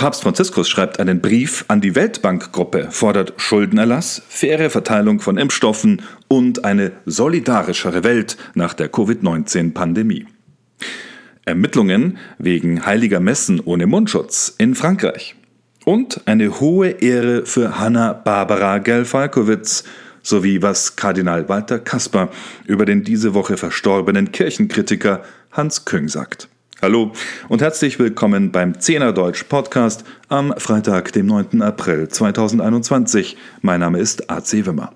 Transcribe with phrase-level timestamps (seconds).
[0.00, 6.64] Papst Franziskus schreibt einen Brief an die Weltbankgruppe, fordert Schuldenerlass, faire Verteilung von Impfstoffen und
[6.64, 10.26] eine solidarischere Welt nach der Covid-19-Pandemie.
[11.44, 15.34] Ermittlungen wegen heiliger Messen ohne Mundschutz in Frankreich.
[15.84, 19.84] Und eine hohe Ehre für Hanna Barbara Gelfalkowitz
[20.22, 22.30] sowie was Kardinal Walter Kasper
[22.64, 25.22] über den diese Woche verstorbenen Kirchenkritiker
[25.52, 26.48] Hans Küng sagt.
[26.82, 27.12] Hallo
[27.50, 31.60] und herzlich willkommen beim Zehner Deutsch Podcast am Freitag, dem 9.
[31.60, 33.36] April 2021.
[33.60, 34.90] Mein Name ist AC Wimmer.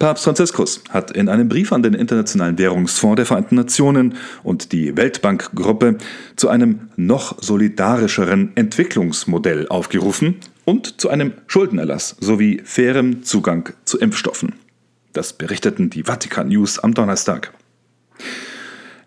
[0.00, 4.96] Papst Franziskus hat in einem Brief an den Internationalen Währungsfonds der Vereinten Nationen und die
[4.96, 5.98] Weltbankgruppe
[6.34, 14.54] zu einem noch solidarischeren Entwicklungsmodell aufgerufen und zu einem Schuldenerlass sowie fairem Zugang zu Impfstoffen.
[15.12, 17.53] Das berichteten die Vatikan News am Donnerstag.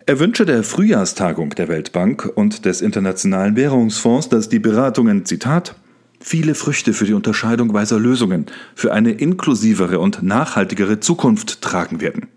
[0.08, 5.74] Er wünsche der Frühjahrstagung der Weltbank und des Internationalen Währungsfonds, dass die Beratungen, Zitat,
[6.18, 12.28] viele Früchte für die Unterscheidung weiser Lösungen, für eine inklusivere und nachhaltigere Zukunft tragen werden.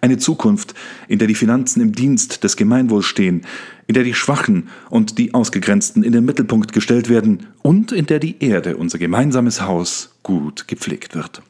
[0.00, 0.72] Eine Zukunft,
[1.06, 3.42] in der die Finanzen im Dienst des Gemeinwohls stehen,
[3.86, 8.20] in der die Schwachen und die Ausgegrenzten in den Mittelpunkt gestellt werden und in der
[8.20, 11.42] die Erde, unser gemeinsames Haus, gut gepflegt wird.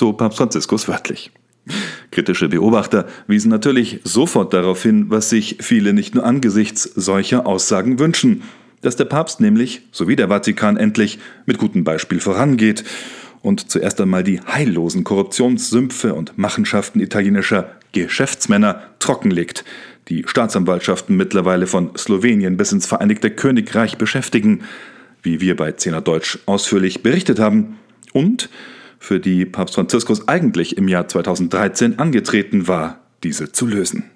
[0.00, 1.30] So Papst Franziskus wörtlich.
[2.10, 7.98] Kritische Beobachter wiesen natürlich sofort darauf hin, was sich viele nicht nur angesichts solcher Aussagen
[7.98, 8.42] wünschen,
[8.82, 12.84] dass der Papst nämlich, sowie der Vatikan endlich, mit gutem Beispiel vorangeht
[13.42, 19.64] und zuerst einmal die heillosen Korruptionssümpfe und Machenschaften italienischer Geschäftsmänner trockenlegt,
[20.08, 24.62] die Staatsanwaltschaften mittlerweile von Slowenien bis ins Vereinigte Königreich beschäftigen,
[25.22, 27.78] wie wir bei Zehner Deutsch ausführlich berichtet haben,
[28.12, 28.48] und
[29.06, 34.10] für die Papst Franziskus eigentlich im Jahr 2013 angetreten war, diese zu lösen.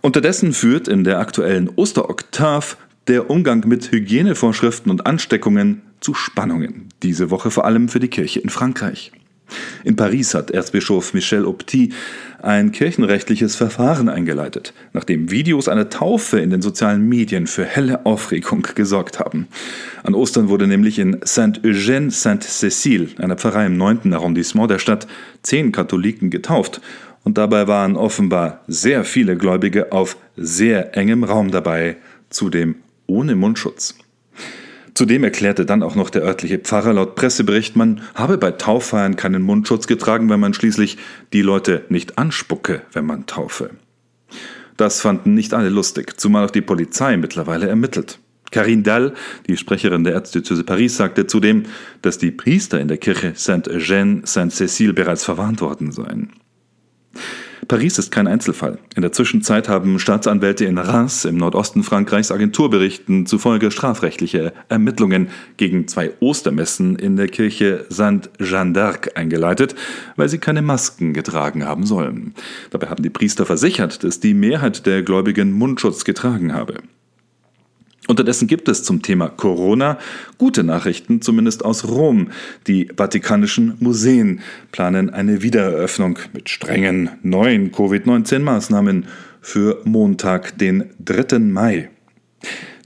[0.00, 7.30] Unterdessen führt in der aktuellen Osteroktav der Umgang mit Hygienevorschriften und Ansteckungen zu Spannungen, diese
[7.30, 9.12] Woche vor allem für die Kirche in Frankreich.
[9.84, 11.92] In Paris hat Erzbischof Michel Opti
[12.42, 18.66] ein kirchenrechtliches Verfahren eingeleitet, nachdem Videos einer Taufe in den sozialen Medien für helle Aufregung
[18.74, 19.48] gesorgt haben.
[20.02, 24.12] An Ostern wurde nämlich in Saint-Eugène-Sainte-Cécile, einer Pfarrei im 9.
[24.12, 25.06] Arrondissement der Stadt,
[25.42, 26.80] zehn Katholiken getauft
[27.24, 31.96] und dabei waren offenbar sehr viele Gläubige auf sehr engem Raum dabei,
[32.30, 32.76] zudem
[33.06, 33.94] ohne Mundschutz.
[34.94, 39.42] Zudem erklärte dann auch noch der örtliche Pfarrer laut Pressebericht, man habe bei Tauffeiern keinen
[39.42, 40.98] Mundschutz getragen, weil man schließlich
[41.32, 43.70] die Leute nicht anspucke, wenn man taufe.
[44.76, 48.18] Das fanden nicht alle lustig, zumal auch die Polizei mittlerweile ermittelt.
[48.50, 49.14] Karine Dall,
[49.46, 51.64] die Sprecherin der Erzdiözese Paris, sagte zudem,
[52.02, 56.32] dass die Priester in der Kirche Saint-Eugène-Saint-Cécile bereits verwarnt worden seien.
[57.68, 58.78] Paris ist kein Einzelfall.
[58.96, 65.86] In der Zwischenzeit haben Staatsanwälte in Reims im Nordosten Frankreichs Agenturberichten zufolge strafrechtliche Ermittlungen gegen
[65.86, 69.74] zwei Ostermessen in der Kirche Saint-Jean d'Arc eingeleitet,
[70.16, 72.34] weil sie keine Masken getragen haben sollen.
[72.70, 76.74] Dabei haben die Priester versichert, dass die Mehrheit der Gläubigen Mundschutz getragen habe.
[78.08, 79.98] Unterdessen gibt es zum Thema Corona
[80.36, 82.30] gute Nachrichten, zumindest aus Rom.
[82.66, 84.40] Die Vatikanischen Museen
[84.72, 89.06] planen eine Wiedereröffnung mit strengen neuen Covid-19-Maßnahmen
[89.40, 91.38] für Montag, den 3.
[91.38, 91.90] Mai.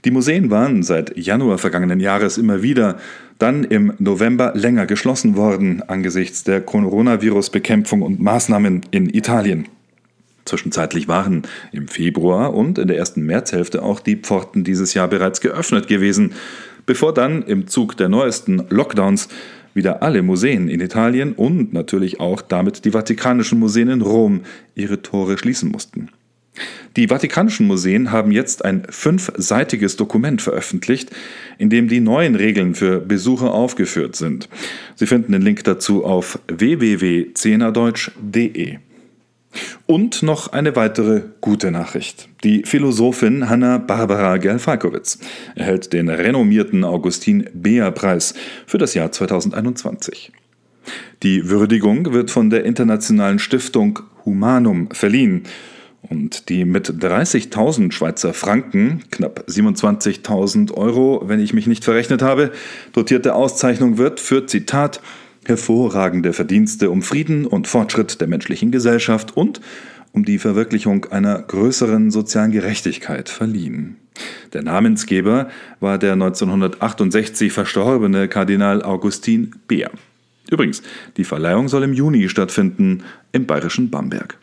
[0.05, 2.97] Die Museen waren seit Januar vergangenen Jahres immer wieder,
[3.39, 9.67] dann im November länger geschlossen worden angesichts der Coronavirus-Bekämpfung und Maßnahmen in Italien.
[10.47, 15.41] Zwischenzeitlich waren im Februar und in der ersten Märzhälfte auch die Pforten dieses Jahr bereits
[15.41, 16.33] geöffnet gewesen,
[16.85, 19.27] bevor dann im Zug der neuesten Lockdowns
[19.73, 24.41] wieder alle Museen in Italien und natürlich auch damit die Vatikanischen Museen in Rom
[24.73, 26.09] ihre Tore schließen mussten.
[26.95, 31.11] Die Vatikanischen Museen haben jetzt ein fünfseitiges Dokument veröffentlicht,
[31.59, 34.49] in dem die neuen Regeln für Besucher aufgeführt sind.
[34.95, 38.79] Sie finden den Link dazu auf www.zehnerdeutsch.de.
[39.85, 42.27] Und noch eine weitere gute Nachricht.
[42.43, 45.19] Die Philosophin Hanna Barbara Gerl-Falkowitz
[45.55, 48.33] erhält den renommierten Augustin-Beer-Preis
[48.65, 50.31] für das Jahr 2021.
[51.23, 55.43] Die Würdigung wird von der internationalen Stiftung Humanum verliehen
[56.09, 62.51] und die mit 30.000 Schweizer Franken, knapp 27.000 Euro, wenn ich mich nicht verrechnet habe,
[62.93, 65.01] dotierte Auszeichnung wird für Zitat
[65.47, 69.61] hervorragende Verdienste um Frieden und Fortschritt der menschlichen Gesellschaft und
[70.11, 73.97] um die Verwirklichung einer größeren sozialen Gerechtigkeit verliehen.
[74.53, 75.49] Der Namensgeber
[75.79, 79.91] war der 1968 verstorbene Kardinal Augustin Beer.
[80.49, 80.81] Übrigens,
[81.17, 84.37] die Verleihung soll im Juni stattfinden im bayerischen Bamberg.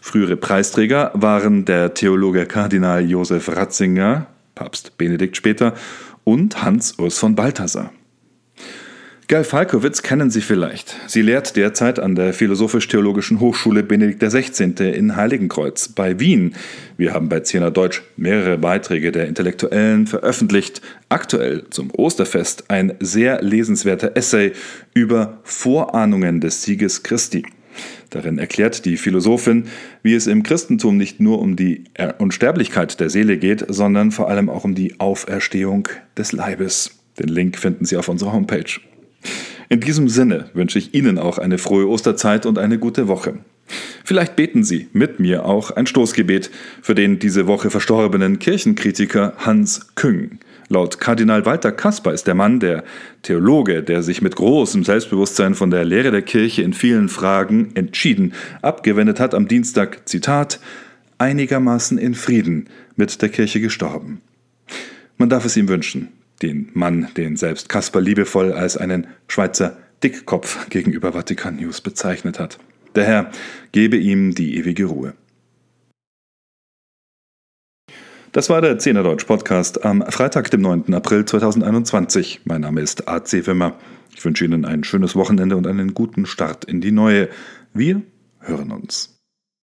[0.00, 5.74] Frühere Preisträger waren der Theologe Kardinal Josef Ratzinger, Papst Benedikt später,
[6.24, 7.92] und Hans Urs von Balthasar.
[9.28, 10.96] Gal Falkowitz kennen Sie vielleicht.
[11.06, 14.90] Sie lehrt derzeit an der Philosophisch-Theologischen Hochschule Benedikt XVI.
[14.90, 16.54] in Heiligenkreuz bei Wien.
[16.98, 20.82] Wir haben bei Zehner Deutsch mehrere Beiträge der Intellektuellen veröffentlicht.
[21.08, 24.52] Aktuell zum Osterfest ein sehr lesenswerter Essay
[24.92, 27.44] über Vorahnungen des Sieges Christi.
[28.10, 29.64] Darin erklärt die Philosophin,
[30.02, 31.84] wie es im Christentum nicht nur um die
[32.18, 35.88] Unsterblichkeit der Seele geht, sondern vor allem auch um die Auferstehung
[36.18, 36.90] des Leibes.
[37.18, 38.80] Den Link finden Sie auf unserer Homepage.
[39.68, 43.38] In diesem Sinne wünsche ich Ihnen auch eine frohe Osterzeit und eine gute Woche.
[44.04, 46.50] Vielleicht beten Sie mit mir auch ein Stoßgebet
[46.82, 50.38] für den diese Woche verstorbenen Kirchenkritiker Hans Küng.
[50.68, 52.82] Laut Kardinal Walter Kasper ist der Mann der
[53.22, 58.32] Theologe, der sich mit großem Selbstbewusstsein von der Lehre der Kirche in vielen Fragen entschieden
[58.62, 60.60] abgewendet hat, am Dienstag, Zitat,
[61.18, 64.22] einigermaßen in Frieden mit der Kirche gestorben.
[65.18, 66.08] Man darf es ihm wünschen,
[66.42, 72.58] den Mann, den selbst Kasper liebevoll als einen Schweizer Dickkopf gegenüber Vatikan News bezeichnet hat.
[72.94, 73.30] Der Herr
[73.72, 75.14] gebe ihm die ewige Ruhe.
[78.32, 80.94] Das war der Zehner Deutsch Podcast am Freitag, dem 9.
[80.94, 82.40] April 2021.
[82.44, 83.78] Mein Name ist AC Wimmer.
[84.14, 87.28] Ich wünsche Ihnen ein schönes Wochenende und einen guten Start in die neue.
[87.74, 88.02] Wir
[88.40, 89.11] hören uns.